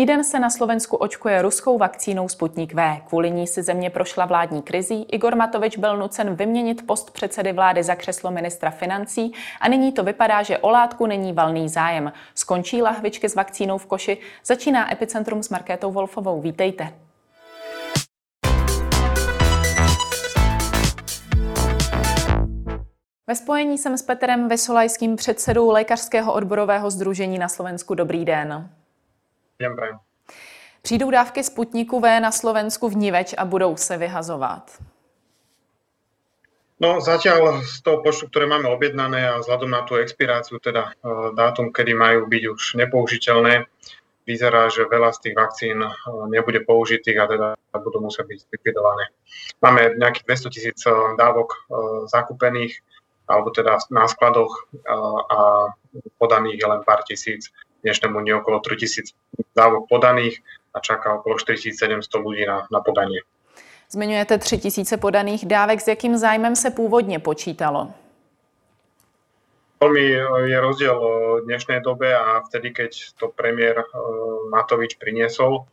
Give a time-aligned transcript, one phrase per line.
[0.00, 3.00] týden se na Slovensku očkuje ruskou vakcínou Sputnik V.
[3.08, 5.02] Kvůli ní si země prošla vládní krizí.
[5.02, 10.04] Igor Matovič byl nucen vyměnit post předsedy vlády za křeslo ministra financí a nyní to
[10.04, 12.12] vypadá, že o látku není valný zájem.
[12.34, 16.40] Skončí lahvičky s vakcínou v koši, začíná Epicentrum s Markétou Wolfovou.
[16.40, 16.92] Vítejte.
[23.26, 27.94] Ve spojení jsem s Petrem Vesolajským, předsedou Lékařského odborového združení na Slovensku.
[27.94, 28.79] Dobrý den.
[29.60, 29.98] Ďakujem.
[30.82, 34.70] Přijdou dávky Sputniku V na Slovensku v Niveč a budou se vyhazovat?
[36.80, 40.92] No zatiaľ z toho počtu, ktoré máme objednané a vzhľadom na tú expiráciu, teda e,
[41.36, 43.68] dátum, kedy majú byť už nepoužiteľné,
[44.24, 45.92] vyzerá, že veľa z tých vakcín e,
[46.32, 47.46] nebude použitých a teda
[47.84, 49.12] budú musieť byť zlikvidované.
[49.60, 51.68] Máme nejakých 200 tisíc e, dávok
[52.08, 52.80] zakúpených,
[53.28, 54.72] alebo teda na skladoch
[55.30, 55.70] a
[56.18, 59.12] podaných je len pár tisíc dnešnému dňu okolo 3000
[59.56, 60.40] dávok podaných
[60.74, 63.24] a čaká okolo 4700 ľudí na, na podanie.
[63.90, 65.80] Zmiňujete 3000 podaných dávek.
[65.80, 67.90] S jakým zájmem se původně počítalo?
[69.80, 70.12] Veľmi
[70.52, 70.92] je rozdiel
[71.40, 73.80] v dnešnej dobe a vtedy, keď to premiér
[74.52, 75.64] Matovič priniesol,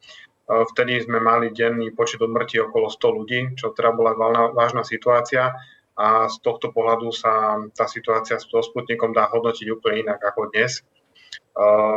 [0.47, 4.15] vtedy sme mali denný počet odmrtí okolo 100 ľudí, čo teda bola
[4.55, 5.51] vážna situácia
[5.99, 10.87] a z tohto pohľadu sa tá situácia s Sputnikom dá hodnotiť úplne inak ako dnes.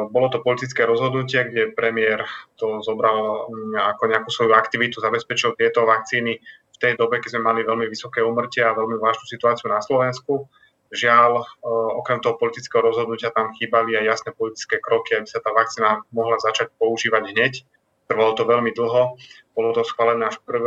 [0.09, 2.25] Bolo to politické rozhodnutie, kde premiér
[2.57, 7.45] to zobral mm, ako nejakú svoju aktivitu, zabezpečil tieto vakcíny v tej dobe, keď sme
[7.45, 10.49] mali veľmi vysoké umrtia a veľmi vážnu situáciu na Slovensku.
[10.91, 11.61] Žiaľ,
[12.03, 16.41] okrem toho politického rozhodnutia tam chýbali aj jasné politické kroky, aby sa tá vakcína mohla
[16.43, 17.63] začať používať hneď.
[18.11, 19.15] Trvalo to veľmi dlho.
[19.55, 20.67] Bolo to schválené až 1.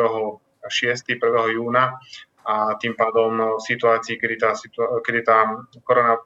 [0.63, 1.11] 6.
[1.11, 1.59] 1.
[1.59, 1.99] júna
[2.47, 4.55] a tým pádom v situácii, kedy tá,
[5.03, 6.23] kedy tá korona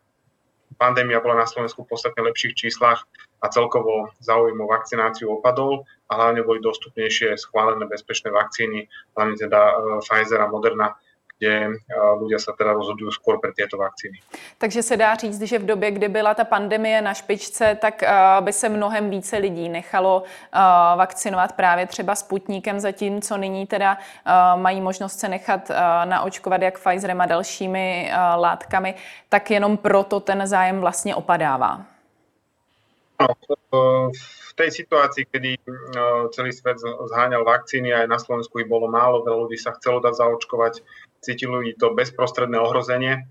[0.76, 3.08] pandémia bola na Slovensku v podstatne lepších číslach
[3.40, 9.60] a celkovo záujem o vakcináciu opadol a hlavne boli dostupnejšie schválené bezpečné vakcíny, hlavne teda
[9.60, 9.74] e,
[10.04, 10.98] Pfizer a Moderna,
[11.38, 11.78] kde
[12.18, 14.18] ľudia sa teda rozhodujú skôr pre tieto vakcíny.
[14.58, 18.04] Takže se dá říct, že v době, kdy byla ta pandemie na špičce, tak
[18.42, 20.24] by se mnohem více lidí nechalo
[20.98, 23.98] vakcinovat právě třeba Sputnikem, zatímco nyní teda
[24.56, 25.72] mají možnost se nechat
[26.06, 28.96] naočkovat jak Pfizerem a dalšími látkami,
[29.30, 31.86] tak jenom proto ten zájem vlastně opadává.
[33.22, 34.10] No,
[34.58, 35.62] tej situácii, kedy
[36.34, 40.18] celý svet zháňal vakcíny, aj na Slovensku ich bolo málo, veľa ľudí sa chcelo dať
[40.18, 40.82] zaočkovať,
[41.22, 43.30] cítili to bezprostredné ohrozenie,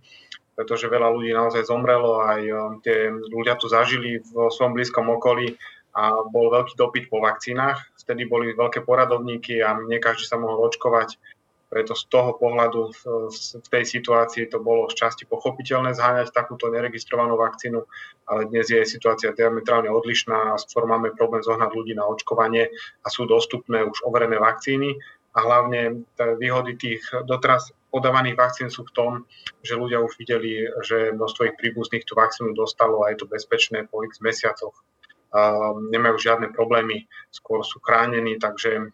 [0.55, 2.41] pretože veľa ľudí naozaj zomrelo, aj
[2.87, 5.59] tie ľudia to zažili v svojom blízkom okolí
[5.97, 7.83] a bol veľký dopyt po vakcínach.
[7.99, 11.19] Vtedy boli veľké poradovníky a nie každý sa mohol očkovať
[11.67, 12.95] preto z toho pohľadu
[13.31, 17.83] v tej situácii to bolo z časti pochopiteľné zháňať takúto neregistrovanú vakcínu,
[18.31, 22.71] ale dnes je situácia diametrálne odlišná a skôr máme problém zohnať ľudí na očkovanie
[23.03, 24.95] a sú dostupné už overené vakcíny
[25.37, 26.07] a hlavne
[26.39, 29.13] výhody tých doteraz podávaných vakcín sú v tom,
[29.61, 33.85] že ľudia už videli, že množstvo ich príbuzných tú vakcínu dostalo a je to bezpečné
[33.91, 34.73] po x mesiacoch.
[35.93, 38.93] Nemajú žiadne problémy, skôr sú chránení, takže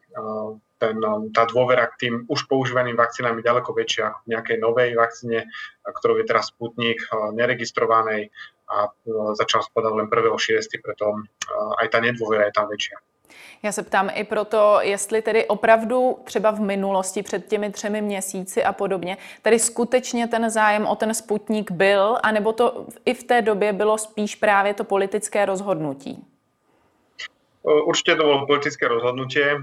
[0.83, 4.91] ten, um, tá dôvera k tým už používaným vakcínám je ďaleko väčšia ako nejakej novej
[4.99, 5.47] vakcíne,
[5.87, 6.99] ktorou je teraz Sputnik,
[7.39, 8.35] neregistrovanej
[8.67, 11.23] a uh, začal spodať len 1.6., preto
[11.79, 12.99] aj tá nedôvera je tam väčšia.
[13.63, 18.65] Já se ptám i proto, jestli tedy opravdu třeba v minulosti před těmi třemi měsíci
[18.65, 23.43] a podobně, tady skutečně ten zájem o ten sputnik byl, anebo to i v té
[23.43, 26.25] době bylo spíš právě to politické rozhodnutí?
[27.63, 29.57] Určite to bolo politické rozhodnutie.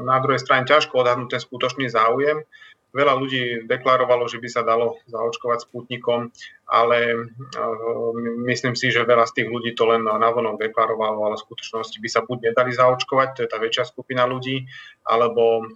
[0.00, 2.44] Na druhej strane ťažko odhadnúť ten skutočný záujem.
[2.90, 6.34] Veľa ľudí deklarovalo, že by sa dalo zaočkovať sputnikom,
[6.66, 7.30] ale
[8.50, 12.08] myslím si, že veľa z tých ľudí to len navonok deklarovalo, ale v skutočnosti by
[12.10, 14.66] sa buď nedali zaočkovať, to je tá väčšia skupina ľudí,
[15.06, 15.70] alebo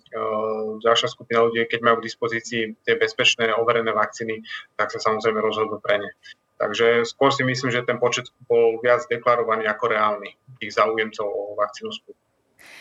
[0.82, 4.42] ďalšia skupina ľudí, keď majú k dispozícii tie bezpečné overené vakcíny,
[4.74, 6.10] tak sa samozrejme rozhodnú pre ne.
[6.58, 11.54] Takže skôr si myslím, že ten počet bol viac deklarovaný ako reálny tých záujemcov o
[11.54, 12.18] vakcínu Sputnik.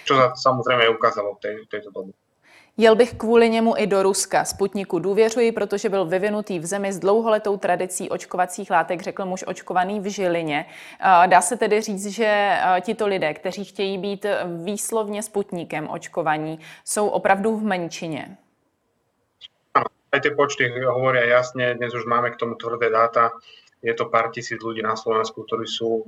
[0.03, 2.11] Čo sa samozrejme ukázalo v tej, tejto dobe.
[2.77, 4.45] Jel bych kvůli němu i do Ruska.
[4.45, 9.99] Sputniku důvěřuji, protože byl vyvinutý v zemi s dlouholetou tradicí očkovacích látek, řekl muž očkovaný
[9.99, 10.65] v Žilině.
[11.25, 14.25] Dá se tedy říct, že tito lidé, kteří chtějí být
[14.63, 18.37] výslovně sputníkem očkovaní, jsou opravdu v menšině.
[20.13, 23.33] Aj tie počty hovoria jasne, dnes už máme k tomu tvrdé dáta
[23.83, 26.03] je to pár tisíc ľudí na Slovensku, ktorí sú e,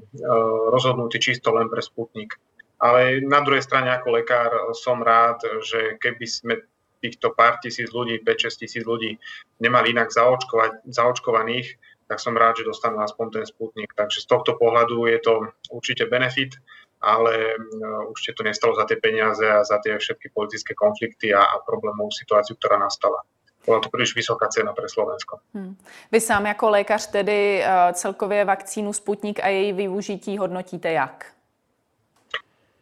[0.71, 2.39] rozhodnutí čisto len pre Sputnik.
[2.85, 6.53] Ale na druhej strane ako lekár som rád, že keby sme
[7.01, 9.17] týchto pár tisíc ľudí, 5-6 tisíc ľudí
[9.57, 13.97] nemali inak zaočkovať, zaočkovaných, tak som rád, že dostanú aspoň ten Sputnik.
[13.97, 15.33] Takže z tohto pohľadu je to
[15.73, 16.53] určite benefit,
[17.01, 17.57] ale
[18.09, 22.13] určite to nestalo za tie peniaze a za tie všetky politické konflikty a, a problémovú
[22.13, 23.25] situáciu, ktorá nastala.
[23.65, 25.41] Bola to príliš vysoká cena pre Slovensko.
[25.53, 25.73] Hmm.
[26.11, 31.34] Vy sám jako lékař tedy uh, celkově vakcínu Sputnik a její využití hodnotíte jak?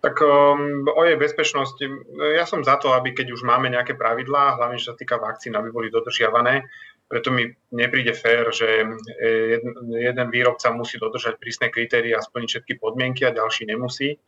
[0.04, 1.80] Tak um, o jej bezpečnosti,
[2.36, 5.56] ja som za to, aby keď už máme nejaké pravidlá, hlavne čo sa týka vakcín,
[5.56, 6.68] aby boli dodržiavané,
[7.08, 8.68] preto mi nepríde fér, že
[9.24, 14.20] jeden, jeden výrobca musí dodržať prísne kritéria a splniť všetky podmienky a ďalší nemusí.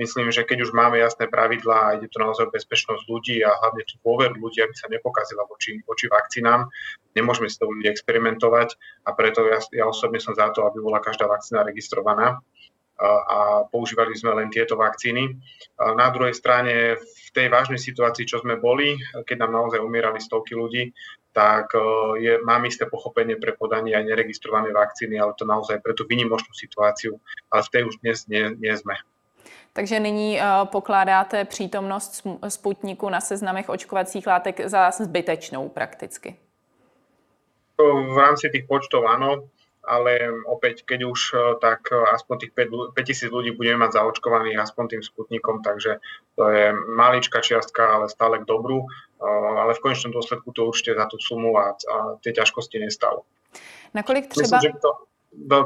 [0.00, 3.84] Myslím, že keď už máme jasné pravidlá a ide to naozaj bezpečnosť ľudí a hlavne
[3.86, 6.66] tú dôveru ľudí, aby sa nepokazila voči, voči vakcínám,
[7.12, 8.74] nemôžeme si to ľudí experimentovať
[9.06, 12.40] a preto ja, ja osobne som za to, aby bola každá vakcína registrovaná
[13.02, 15.34] a používali sme len tieto vakcíny.
[15.98, 18.94] Na druhej strane v tej vážnej situácii, čo sme boli,
[19.26, 20.94] keď nám naozaj umierali stovky ľudí,
[21.34, 21.74] tak
[22.20, 26.54] je, mám isté pochopenie pre podanie aj neregistrované vakcíny, ale to naozaj pre tú vynimočnú
[26.54, 27.18] situáciu,
[27.50, 28.94] ale v tej už dnes nie, nie sme.
[29.72, 36.36] Takže nyní pokládáte přítomnost Sputniku na seznamech očkovacích látek za zbytečnou prakticky?
[37.80, 39.48] V rámci tých počtov áno
[39.82, 44.62] ale opäť, keď už, e, tak e, aspoň tých 5 tisíc ľudí budeme mať zaočkovaných
[44.62, 45.98] aspoň tým sputnikom, takže
[46.38, 49.26] to je maličká čiastka, ale stále k dobru, e,
[49.58, 53.26] ale v konečnom dôsledku to určite za tú sumu a, a tie ťažkosti nestalo.
[53.94, 54.42] Nakolik třeba...
[54.42, 54.90] Myslím, že to,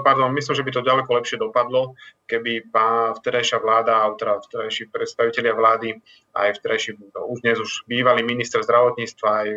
[0.03, 1.99] pardon, myslím, že by to ďaleko lepšie dopadlo,
[2.31, 5.99] keby pán vtedajšia vláda, teda vtedajší predstavitelia vlády,
[6.39, 9.49] aj vtedajší, už dnes už bývalý minister zdravotníctva, aj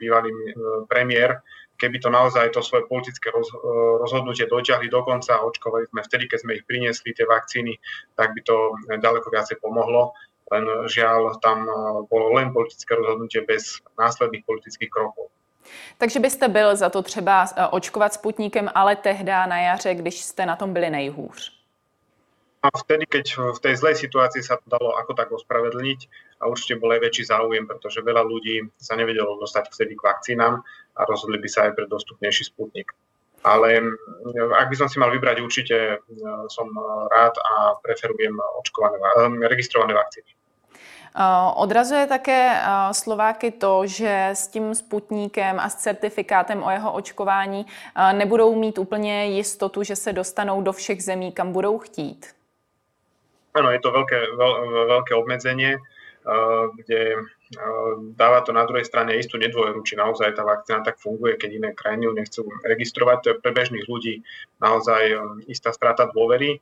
[0.00, 0.32] bývalý
[0.88, 1.44] premiér
[1.78, 3.38] keby to naozaj to svoje politické e,
[4.02, 7.78] rozhodnutie dotiahli do konca a očkovali sme vtedy, keď sme ich priniesli, tie vakcíny,
[8.18, 8.56] tak by to
[8.98, 10.12] ďaleko viacej pomohlo.
[10.50, 11.72] Len žiaľ, tam e,
[12.10, 15.30] bolo len politické rozhodnutie bez následných politických krokov.
[15.98, 20.46] Takže byste byl za to třeba e, očkovat Sputnikem, ale tehdy na jaře, když jste
[20.46, 21.58] na tom byli nejhůř?
[22.62, 26.00] A vtedy, keď v tej zlej situácii sa to dalo ako tak ospravedlniť
[26.42, 30.66] a určite bol aj väčší záujem, pretože veľa ľudí sa nevedelo dostať vtedy k vakcínám
[30.98, 32.90] a rozhodli by sa aj pre dostupnejší sputnik.
[33.46, 33.78] Ale
[34.34, 36.02] ak by som si mal vybrať, určite
[36.50, 36.66] som
[37.14, 38.98] rád a preferujem očkované,
[39.46, 40.34] registrované vakcíny.
[41.54, 42.50] Odrazuje také
[42.92, 47.66] Slováky to, že s tím sputníkem a s certifikátem o jeho očkování
[48.12, 52.26] nebudou mít úplně jistotu, že se dostanou do všech zemí, kam budou chtít.
[53.54, 54.52] Áno, je to veľké, veľ,
[54.86, 55.78] veľké obmedzenie,
[56.76, 57.16] kde
[58.12, 61.70] dáva to na druhej strane istú nedôveru, či naozaj tá vakcína tak funguje, keď iné
[61.72, 63.16] krajiny ju nechcú registrovať.
[63.24, 64.20] To je pre bežných ľudí
[64.60, 66.60] naozaj um, istá strata dôvery.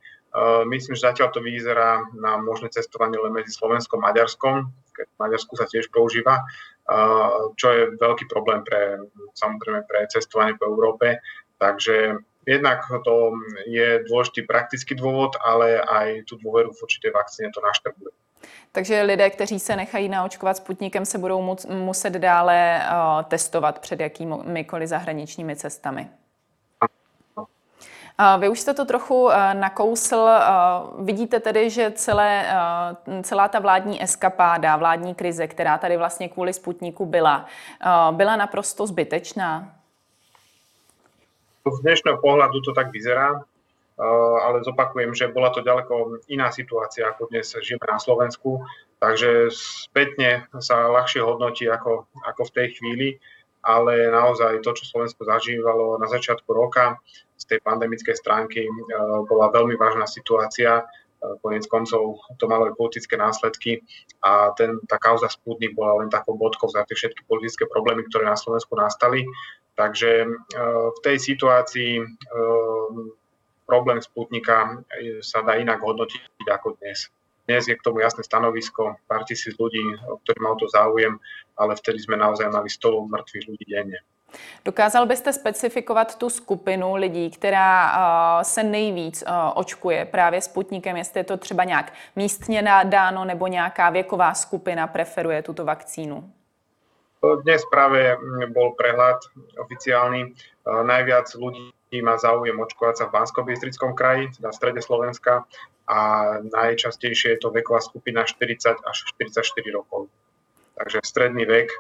[0.69, 5.21] Myslím, že zatiaľ to vyzerá na možné cestovanie len medzi Slovenskom a Maďarskom, keď v
[5.25, 6.45] Maďarsku sa tiež používa,
[7.57, 9.01] čo je veľký problém pre,
[9.33, 11.25] samozrejme pre cestovanie po Európe.
[11.57, 13.35] Takže Jednak to
[13.67, 18.15] je dôležitý praktický dôvod, ale aj tú dôveru v určitej vakcíne to naštrbuje.
[18.73, 24.89] Takže lidé, kteří se nechají naočkovat Sputnikem, se budou muset dále uh, testovat před jakýmikoliv
[24.89, 26.09] zahraničními cestami.
[28.39, 30.29] Vy už jste to trochu nakousl.
[30.99, 32.47] Vidíte tedy, že celé,
[33.23, 37.47] celá ta vládní eskapáda, vládní krize, která tady vlastně kvůli Sputniku byla,
[38.11, 39.77] byla naprosto zbytečná?
[41.67, 43.56] Z dnešného pohľadu to tak vyzerá, eh,
[43.97, 48.61] ale zopakujem, že bola to ďaleko iná situácia, ako dnes žijeme na Slovensku,
[49.01, 53.09] takže spätne sa ľahšie hodnotí ako, ako v tej chvíli,
[53.65, 57.01] ale naozaj to, čo Slovensko zažívalo na začiatku roka
[57.41, 58.73] z tej pandemickej stránky, eh,
[59.27, 60.85] bola veľmi vážna situácia.
[60.85, 63.81] Eh, Konec koncov to malo aj politické následky
[64.21, 68.29] a ten, tá kauza Sputnik bola len takou bodkou za tie všetky politické problémy, ktoré
[68.29, 69.25] na Slovensku nastali.
[69.77, 70.25] Takže
[70.89, 72.01] v tej situácii
[73.67, 74.81] problém Sputnika
[75.21, 77.11] sa dá inak hodnotiť ako dnes.
[77.47, 79.83] Dnes je k tomu jasné stanovisko, pár tisíc ľudí,
[80.27, 81.15] ktorí má to záujem,
[81.55, 83.99] ale vtedy sme naozaj mali 100 mŕtvych ľudí denne.
[84.65, 91.21] Dokázal byste specifikovat tu skupinu lidí, která uh, se nejvíc uh, očkuje právě Sputnikem, jestli
[91.21, 96.31] je to třeba nějak místně dáno nebo nějaká věková skupina preferuje tuto vakcínu?
[97.43, 99.19] Dnes práve mm, bol prehľad
[99.59, 100.21] oficiálny.
[100.23, 100.29] E,
[100.85, 103.41] najviac ľudí má záujem očkovať sa v bansko
[103.95, 105.47] kraji, teda v strede Slovenska
[105.87, 105.99] a
[106.43, 110.11] najčastejšie je to veková skupina 40 až 44 rokov.
[110.75, 111.79] Takže stredný vek, e,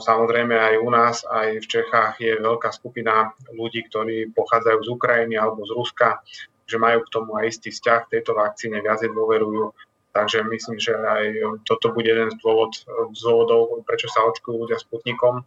[0.00, 5.34] samozrejme aj u nás, aj v Čechách je veľká skupina ľudí, ktorí pochádzajú z Ukrajiny
[5.36, 6.24] alebo z Ruska,
[6.64, 9.76] že majú k tomu aj istý vzťah tejto vakcíne, viac dôverujú
[10.18, 11.24] Takže myslím, že aj
[11.62, 12.74] toto bude jeden z, dôvod,
[13.14, 15.46] z dôvodov, prečo sa očkujú ľudia Sputnikom.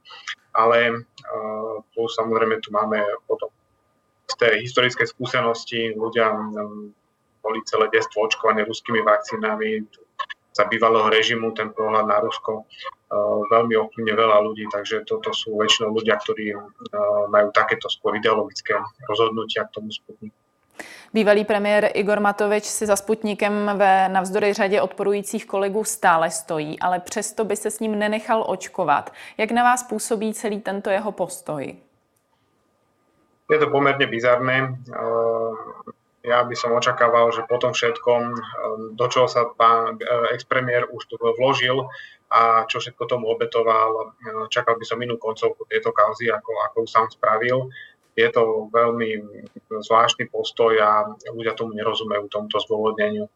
[0.56, 3.52] Ale uh, plus samozrejme tu máme potom
[4.32, 5.92] isté historické skúsenosti.
[5.92, 6.32] Ľudia
[7.44, 9.84] boli celé detstvo očkovaní ruskými vakcínami,
[10.52, 12.68] za bývalého režimu ten pohľad na Rusko
[13.48, 16.52] veľmi ovplyvne veľa ľudí, takže toto sú väčšinou ľudia, ktorí
[17.32, 18.76] majú takéto skôr ideologické
[19.08, 20.36] rozhodnutia k tomu Sputniku.
[21.14, 27.00] Bývalý premiér Igor Matovič si za Sputnikem ve navzdory řadě odporujících kolegů stále stojí, ale
[27.00, 29.14] přesto by se s ním nenechal očkovat.
[29.38, 31.76] Jak na vás působí celý tento jeho postoj?
[33.52, 34.80] Je to pomerne bizarné.
[36.24, 38.22] Ja by som očakával, že po tom všetkom,
[38.96, 40.00] do čoho sa pán
[40.32, 41.84] expremiér už vložil
[42.32, 44.16] a čo všetko tomu obetoval,
[44.48, 47.68] čakal by som inú koncovku tejto kauzy, ako, ako sám spravil
[48.16, 49.24] je to veľmi
[49.72, 53.32] zvláštny postoj a ľudia tomu nerozumejú, tomuto zdôvodneniu.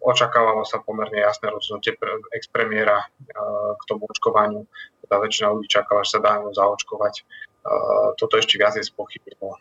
[0.00, 1.94] Očakávalo sa pomerne jasné rozhodnutie
[2.34, 4.64] ex-premiéra uh, k tomu očkovaniu.
[5.04, 7.22] Teda väčšina ľudí čakala, že sa dá zaočkovať.
[7.60, 9.52] Uh, toto ešte viac je spochybnilo.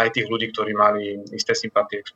[0.00, 2.12] Aj tých ľudí, ktorí mali isté sympatie k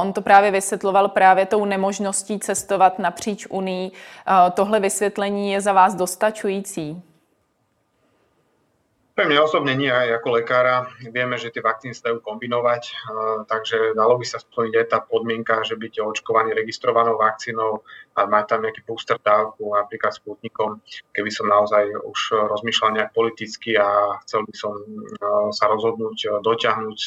[0.00, 3.90] On to právě vysvětloval právě tou nemožností cestovat napříč Unii.
[4.54, 7.02] Tohle vysvětlení je za vás dostačující?
[9.18, 10.86] Pre mňa osobne nie, aj ako lekára.
[11.10, 12.82] Vieme, že tie vakcíny sa dajú kombinovať,
[13.50, 17.82] takže dalo by sa splniť aj tá podmienka, že byť očkovaný registrovanou vakcínou
[18.14, 20.78] a mať tam nejaký booster dávku, napríklad Sputnikom,
[21.10, 24.78] keby som naozaj už rozmýšľal nejak politicky a chcel by som
[25.50, 26.98] sa rozhodnúť dotiahnuť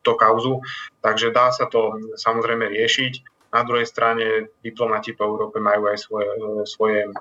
[0.00, 0.64] tú kauzu.
[1.04, 3.36] Takže dá sa to samozrejme riešiť.
[3.52, 6.32] Na druhej strane diplomati po Európe majú aj svoje,
[6.64, 7.12] svoje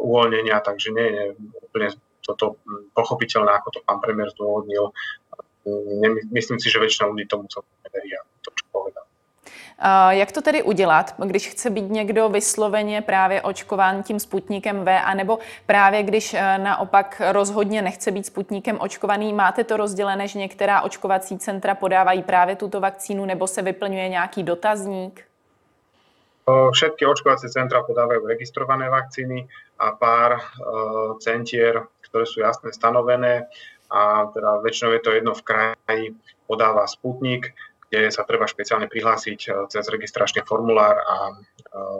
[0.00, 1.24] uvoľnenia, takže nie je
[1.68, 1.92] úplne
[2.24, 4.90] toto hm, pochopiteľné, ako to pán premiér zdôvodnil.
[6.32, 9.04] Myslím si, že väčšina ľudí tomu celkom neverí a to, čo povedal.
[10.10, 15.38] Jak to tedy udělat, když chce být někdo vysloveně právě očkován tím Sputnikem V, anebo
[15.66, 21.38] právě když e, naopak rozhodně nechce být Sputnikem očkovaný, máte to rozdělené, že některá očkovací
[21.38, 25.24] centra podávají právě tuto vakcínu, nebo se vyplňuje nějaký dotazník?
[26.44, 29.48] Všetky očkovacie centra podávajú registrované vakcíny
[29.80, 33.50] a pár uh, centier ktoré sú jasne stanovené
[33.90, 36.04] a teda väčšinou je to jedno v kraji,
[36.46, 37.50] podáva Sputnik,
[37.90, 41.34] kde sa treba špeciálne prihlásiť e, cez registračný formulár a e,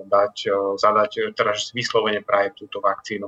[0.06, 3.26] dať, e, zadať teda vyslovene praje túto vakcínu.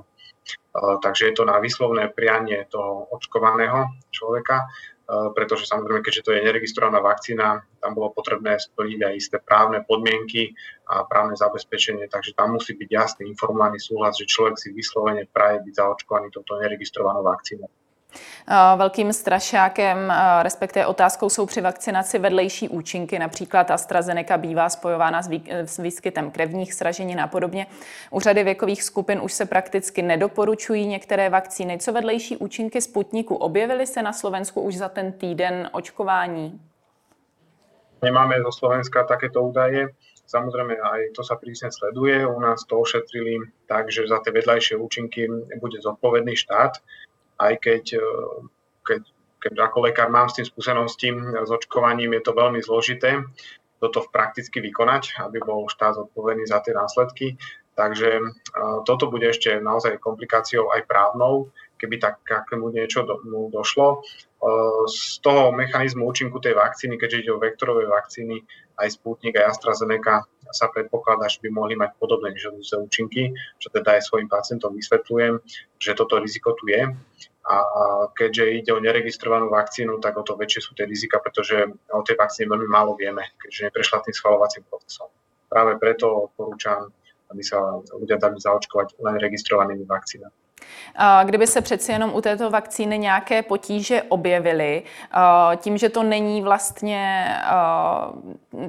[0.77, 4.71] Takže je to na vyslovné prianie toho očkovaného človeka
[5.07, 10.51] pretože samozrejme, keďže to je neregistrovaná vakcína, tam bolo potrebné splniť aj isté právne podmienky
[10.91, 15.63] a právne zabezpečenie, takže tam musí byť jasný informovaný súhlas, že človek si vyslovene praje
[15.63, 17.71] byť zaočkovaný touto neregistrovanou vakcínou.
[18.49, 23.19] Eh, velkým strašákem, eh, respektive otázkou jsou při vakcinaci vedlejší účinky.
[23.19, 27.67] Například AstraZeneca bývá spojována s výskytem krevních sraženin a podobně.
[28.11, 31.79] U řady věkových skupin už se prakticky nedoporučují některé vakcíny.
[31.79, 33.35] Co vedlejší účinky Sputniku?
[33.35, 36.61] Objevily se na Slovensku už za ten týden očkování?
[38.03, 39.89] Nemáme zo Slovenska takéto údaje.
[40.27, 42.27] Samozrejme, aj to sa prísne sleduje.
[42.27, 45.27] U nás to ošetrili tak, že za tie vedľajšie účinky
[45.63, 46.83] bude zodpovedný štát
[47.39, 48.09] aj keď, e,
[48.85, 49.03] keď,
[49.43, 53.23] keď ako lekár mám s tým skúsenosti s očkovaním, je to veľmi zložité
[53.77, 57.37] toto prakticky vykonať, aby bol štát zodpovedný za tie následky.
[57.77, 58.23] Takže e,
[58.89, 64.01] toto bude ešte naozaj komplikáciou aj právnou, keby tak akému niečo do, mu došlo.
[64.01, 64.49] E,
[64.89, 68.43] z toho mechanizmu účinku tej vakcíny, keďže ide o vektorové vakcíny,
[68.77, 73.99] aj Sputnik, aj AstraZeneca sa predpokladá, že by mohli mať podobné nežadúce účinky, čo teda
[73.99, 75.41] aj svojim pacientom vysvetľujem,
[75.81, 76.87] že toto riziko tu je.
[77.47, 77.57] A
[78.19, 82.19] keďže ide o neregistrovanú vakcínu, tak o to väčšie sú tie rizika, pretože o tej
[82.19, 85.07] vakcíne veľmi málo vieme, keďže neprešla tým schvalovacím procesom.
[85.47, 86.91] Práve preto odporúčam,
[87.31, 90.46] aby sa ľudia dali zaočkovať len registrovanými vakcínami.
[91.25, 94.83] Kdyby se přeci jenom u této vakcíny nějaké potíže objevily,
[95.57, 97.27] tím, že to není vlastně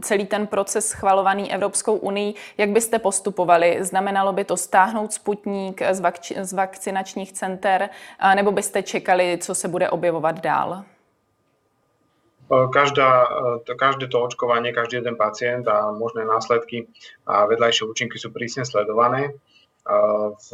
[0.02, 3.84] celý ten proces schvalovaný Evropskou unii, jak byste postupovali?
[3.84, 7.90] Znamenalo by to stáhnout sputník z, vakci- z vakcinačních center,
[8.36, 10.84] nebo byste čekali, co se bude objevovat dál?
[12.74, 13.28] Každá,
[13.80, 16.88] každé to očkovanie, každý jeden pacient a možné následky
[17.28, 19.36] a vedľajšie účinky sú prísne sledované
[20.38, 20.50] v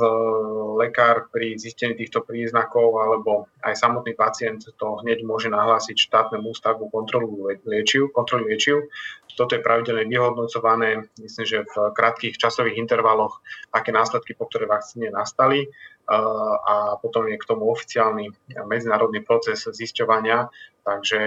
[0.78, 6.86] lekár pri zistení týchto príznakov alebo aj samotný pacient to hneď môže nahlásiť štátnemu ústavu
[6.94, 8.86] kontrolu liečiv, kontrolu liečiv,
[9.34, 13.42] toto je pravidelne vyhodnocované, myslím, že v krátkých časových intervaloch,
[13.74, 15.66] aké následky po ktorej vakcíne nastali
[16.06, 18.30] a potom je k tomu oficiálny
[18.68, 20.52] medzinárodný proces zisťovania,
[20.84, 21.20] takže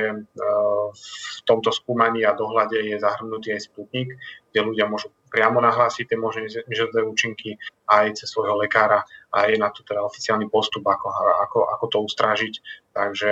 [0.93, 4.13] v tomto skúmaní a dohľade je zahrnutý aj Sputnik,
[4.53, 7.57] kde ľudia môžu priamo nahlásiť tie možné nežadné účinky
[7.89, 11.09] aj cez svojho lekára a je na to teda oficiálny postup, ako,
[11.43, 12.55] ako, ako to ustrážiť.
[12.93, 13.31] Takže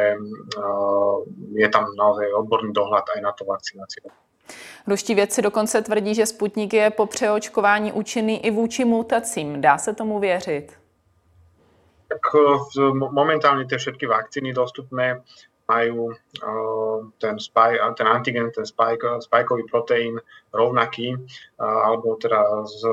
[1.55, 4.09] je tam naozaj odborný dohľad aj na to vakcináciu.
[4.87, 9.61] Ruští vědci dokonce tvrdí, že Sputnik je po přeočkování účinný i vůči mutacím.
[9.61, 10.73] Dá se tomu věřit?
[12.05, 12.21] Tak
[13.11, 15.25] momentálne tie všetky vakcíny dostupné
[15.65, 16.13] majú
[17.17, 20.21] ten, spike, ten antigen, ten spike, spajkový proteín
[20.53, 21.17] rovnaký,
[21.59, 22.85] alebo teda z,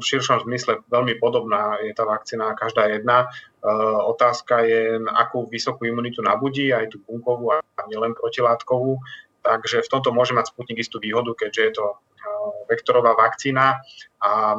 [0.00, 3.28] v širšom zmysle veľmi podobná je tá vakcína každá jedna.
[4.08, 7.60] Otázka je, akú vysokú imunitu nabudí, aj tú bunkovú a
[7.92, 8.96] nielen protilátkovú.
[9.44, 11.86] Takže v tomto môže mať Sputnik istú výhodu, keďže je to
[12.64, 13.76] vektorová vakcína
[14.24, 14.56] a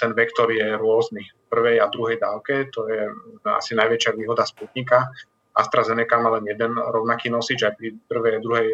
[0.00, 2.72] ten vektor je rôzny v prvej a druhej dávke.
[2.72, 3.12] To je
[3.44, 5.12] asi najväčšia výhoda Sputnika.
[5.52, 8.66] AstraZeneca má len jeden rovnaký nosič aj pri prvej a druhej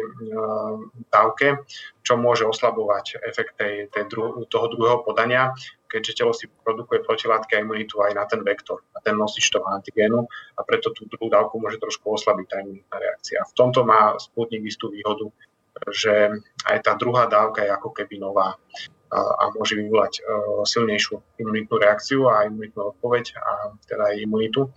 [1.11, 1.59] dávke,
[2.03, 5.51] čo môže oslabovať efekt tej, tej dru, toho druhého podania,
[5.91, 9.67] keďže telo si produkuje protilátky a imunitu aj na ten vektor, na ten nosič toho
[9.67, 10.23] antigénu
[10.55, 13.43] a preto tú druhú dávku môže trošku oslabiť tá imunitná reakcia.
[13.43, 15.27] V tomto má Sputnik istú výhodu,
[15.91, 16.31] že
[16.67, 18.55] aj tá druhá dávka je ako keby nová
[19.09, 20.21] a môže vyvolať
[20.69, 24.69] silnejšiu imunitnú reakciu a imunitnú odpoveď a teda aj imunitu.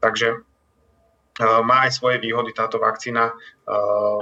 [0.00, 0.40] Takže
[1.40, 3.32] má aj svoje výhody táto vakcína.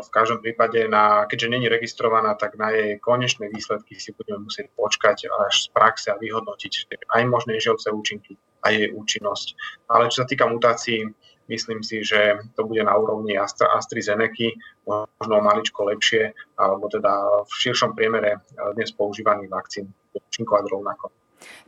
[0.01, 4.73] V každom prípade, na, keďže není registrovaná, tak na jej konečné výsledky si budeme musieť
[4.75, 8.35] počkať až z praxe a vyhodnotiť aj možné želce účinky
[8.67, 9.47] a jej účinnosť.
[9.89, 11.07] Ale čo sa týka mutácií,
[11.45, 14.57] Myslím si, že to bude na úrovni AstraZeneca,
[14.89, 18.41] možno maličko lepšie, alebo teda v širšom priemere
[18.73, 21.13] dnes používaných vakcín účinkovať rovnako.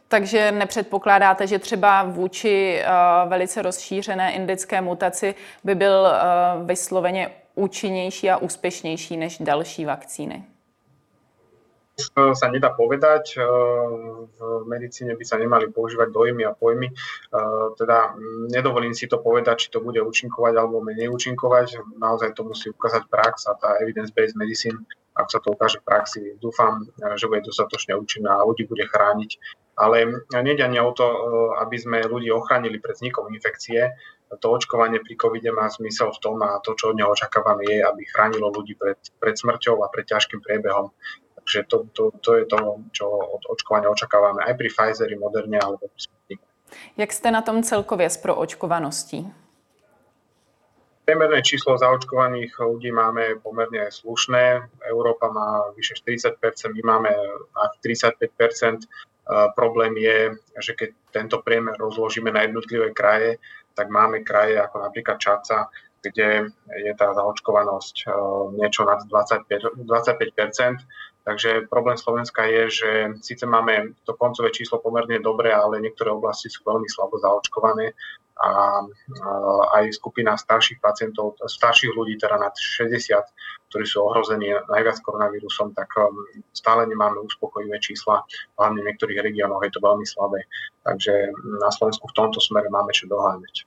[0.09, 8.31] Takže nepředpokládáte, že třeba vůči uh, velice rozšířené indické mutaci by byl uh, vysloveně účinnější
[8.31, 10.45] a úspěšnější než další vakcíny?
[12.13, 13.41] sa nedá povedať.
[14.37, 16.93] V medicíne by sa nemali používať dojmy a pojmy.
[17.81, 18.13] Teda
[18.53, 21.97] nedovolím si to povedať, či to bude účinkovať alebo menej účinkovať.
[21.97, 24.77] Naozaj to musí ukázať prax a tá evidence-based medicine,
[25.17, 26.85] ak sa to ukáže v praxi, dúfam,
[27.17, 29.65] že bude dostatočne účinná a ľudí bude chrániť.
[29.77, 31.05] Ale nejde ani o to,
[31.61, 33.93] aby sme ľudí ochránili pred vznikom infekcie.
[34.27, 37.85] To očkovanie pri covide má zmysel v tom a to, čo od neho očakávame, je,
[37.85, 40.91] aby chránilo ľudí pred, pred smrťou a pred ťažkým priebehom
[41.47, 42.59] Takže to, to, to je to,
[42.91, 46.43] čo od očkovania očakávame aj pri Pfizeri, Moderne alebo pri Sputniku.
[46.99, 49.31] Jak ste na tom celkově s proočkovaností?
[51.07, 54.59] Priemerné číslo zaočkovaných ľudí máme pomerne slušné.
[54.91, 56.35] Európa má vyše 40%
[56.75, 57.15] my máme
[57.79, 58.27] 35
[59.59, 63.43] Problém je, že keď tento priemer rozložíme na jednotlivé kraje,
[63.75, 65.67] tak máme kraje ako napríklad Čaca,
[66.01, 66.47] kde
[66.87, 68.13] je tá zaočkovanosť eh,
[68.63, 75.19] niečo nad 25, 25 Takže problém Slovenska je, že síce máme to koncové číslo pomerne
[75.19, 77.91] dobré, ale niektoré oblasti sú veľmi slabo zaočkované
[78.37, 78.85] a
[79.81, 83.17] aj skupina starších pacientov, starších ľudí, teda nad 60,
[83.73, 86.13] ktorí sú ohrození najviac koronavírusom, tak um,
[86.53, 88.23] stále nemáme uspokojivé čísla.
[88.61, 90.45] Hlavne v niektorých regiónoch je to veľmi slabé.
[90.85, 91.13] Takže
[91.61, 93.65] na Slovensku v tomto smere máme čo doháňať.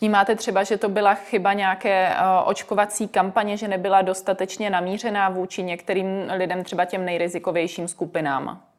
[0.00, 5.62] Vnímáte třeba, že to byla chyba nějaké uh, očkovací kampaně, že nebyla dostatečně namířená vůči
[5.62, 8.69] některým lidem, třeba těm nejrizikovějším skupinám?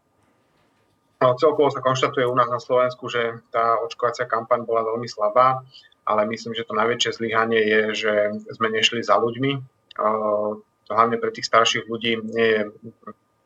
[1.22, 5.62] No, celkovo sa konštatuje u nás na Slovensku, že tá očkovacia kampaň bola veľmi slabá,
[6.02, 8.14] ale myslím, že to najväčšie zlyhanie je, že
[8.58, 9.62] sme nešli za ľuďmi.
[10.90, 12.62] Hlavne pre tých starších ľudí nie je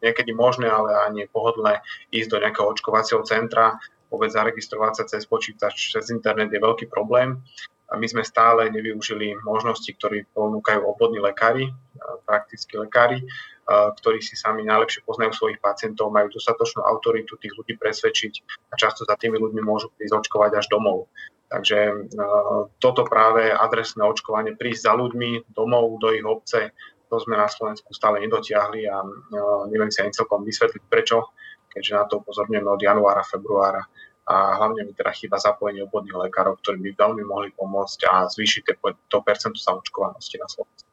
[0.08, 1.84] niekedy možné, ale ani pohodlné
[2.16, 3.76] ísť do nejakého očkovacieho centra,
[4.08, 7.44] vôbec zaregistrovať sa cez počítač, cez internet je veľký problém.
[7.96, 11.72] My sme stále nevyužili možnosti, ktoré ponúkajú obvodní lekári,
[12.28, 13.24] praktickí lekári,
[13.66, 18.34] ktorí si sami najlepšie poznajú svojich pacientov, majú dostatočnú autoritu tých ľudí presvedčiť
[18.70, 21.10] a často za tými ľuďmi môžu prísť očkovať až domov.
[21.46, 22.10] Takže
[22.82, 26.74] toto práve adresné očkovanie, prísť za ľuďmi domov do ich obce,
[27.06, 29.06] to sme na Slovensku stále nedotiahli a
[29.70, 31.32] neviem si ani celkom vysvetliť prečo,
[31.70, 33.82] keďže na to upozorňujeme od januára, februára
[34.28, 38.64] a hlavne mi teda chýba zapojenie obvodných lekárov, ktorí by veľmi mohli pomôcť a zvýšiť
[39.10, 40.90] to percento zaočkovanosti na Slovensku.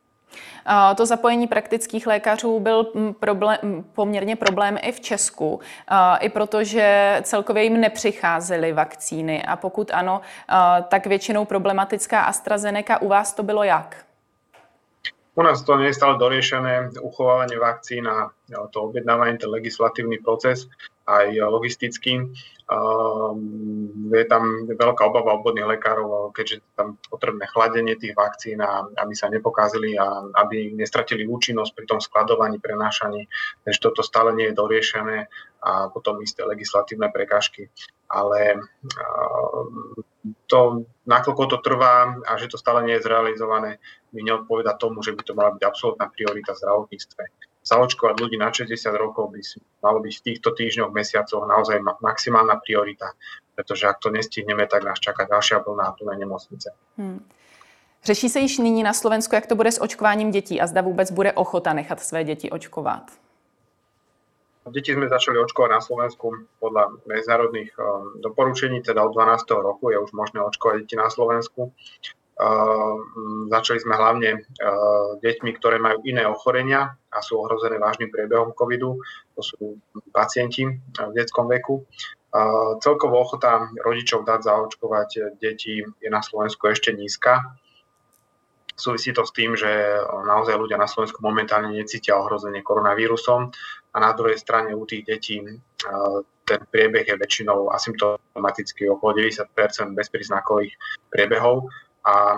[0.96, 2.84] To zapojení praktických lékařů byl
[3.20, 5.60] problém, poměrně problém i v Česku,
[6.20, 10.20] i protože celkově jim nepřicházely vakcíny a pokud ano,
[10.88, 13.02] tak většinou problematická AstraZeneca.
[13.02, 13.96] U vás to bylo jak?
[15.34, 18.28] U nás to nie je stále doriešené, uchovávanie vakcín a
[18.68, 20.68] to objednávanie, ten legislatívny proces,
[21.06, 22.30] aj logistický.
[24.12, 29.28] Je tam veľká obava obvodných lekárov, keďže tam potrebné chladenie tých vakcín, a aby sa
[29.28, 33.28] nepokázili a aby nestratili účinnosť pri tom skladovaní, prenášaní.
[33.66, 35.28] Takže toto stále nie je doriešené
[35.62, 37.68] a potom isté legislatívne prekážky.
[38.08, 38.56] Ale
[40.48, 43.82] to, nakoľko to trvá a že to stále nie je zrealizované,
[44.16, 47.51] mi neodpoveda tomu, že by to mala byť absolútna priorita v zdravotníctve.
[47.62, 49.40] Zaočkovať ľudí na 60 rokov by
[49.82, 53.14] malo byť v týchto týždňoch, mesiacoch naozaj maximálna priorita,
[53.54, 56.74] pretože ak to nestihneme, tak nás čaká ďalšia vlna plné nemocnice.
[56.98, 57.22] Hmm.
[58.04, 61.10] Řeší se již nyní na Slovensku, jak to bude s očkováním dětí a zda vůbec
[61.10, 63.02] bude ochota nechat své děti očkovat?
[64.62, 69.50] Deti sme začali očkovať na Slovensku podľa medzinárodných um, doporučení, teda od 12.
[69.58, 71.74] roku je už možné očkovať deti na Slovensku.
[72.32, 72.96] Uh,
[73.52, 78.96] začali sme hlavne uh, deťmi, ktoré majú iné ochorenia a sú ohrozené vážnym priebehom covidu.
[79.36, 79.76] To sú
[80.10, 80.64] pacienti
[80.96, 81.84] v detskom veku.
[82.80, 87.44] Celkovo ochota rodičov dať zaočkovať deti je na Slovensku ešte nízka.
[88.72, 89.68] Súvisí to s tým, že
[90.08, 93.52] naozaj ľudia na Slovensku momentálne necítia ohrozenie koronavírusom
[93.92, 95.44] a na druhej strane u tých detí
[96.48, 100.72] ten priebeh je väčšinou asymptomatický, okolo 90 bezpríznakových
[101.12, 101.68] priebehov.
[102.02, 102.34] A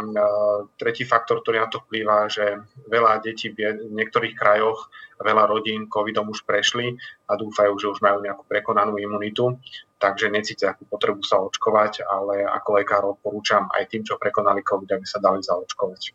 [0.76, 4.92] tretí faktor, ktorý na to vplýva, že veľa detí v niektorých krajoch,
[5.24, 9.56] veľa rodín covidom už prešli a dúfajú, že už majú nejakú prekonanú imunitu,
[9.96, 15.00] takže necítia akú potrebu sa očkovať, ale ako lekár odporúčam aj tým, čo prekonali covid,
[15.00, 16.12] aby sa dali zaočkovať.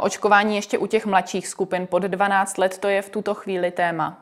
[0.00, 4.21] Očkování ještě u těch mladších skupin pod 12 let, to je v tuto chvíli téma.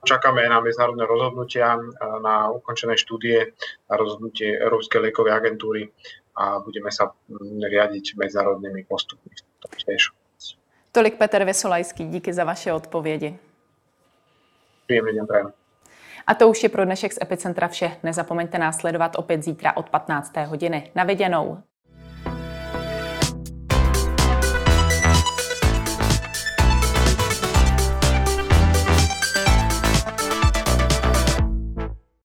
[0.00, 1.76] Čakáme na medzinárodné rozhodnutia,
[2.22, 3.52] na ukončené štúdie,
[3.90, 5.92] na rozhodnutie Európskej liekovej agentúry
[6.36, 7.12] a budeme sa
[7.60, 9.32] riadiť medzinárodnými postupmi.
[9.84, 10.12] Tiež.
[10.92, 13.38] Tolik Petr Vesolajský, díky za vaše odpovědi.
[14.86, 15.52] Příjemný den prajem.
[16.26, 17.96] A to už je pro dnešek z Epicentra vše.
[18.02, 20.36] Nezapomeňte nás sledovat opět zítra od 15.
[20.36, 20.90] hodiny.
[20.94, 21.62] Na viděnou.